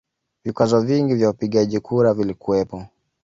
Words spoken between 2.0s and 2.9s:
vilikuwepo